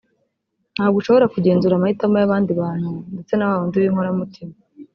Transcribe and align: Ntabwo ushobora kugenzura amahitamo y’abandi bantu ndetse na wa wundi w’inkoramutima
Ntabwo 0.75 0.97
ushobora 1.01 1.31
kugenzura 1.33 1.73
amahitamo 1.75 2.15
y’abandi 2.17 2.51
bantu 2.61 2.89
ndetse 3.13 3.33
na 3.35 3.45
wa 3.49 3.55
wundi 3.59 3.75
w’inkoramutima 3.81 4.53